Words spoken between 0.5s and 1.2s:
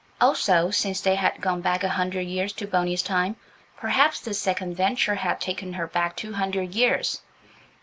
since they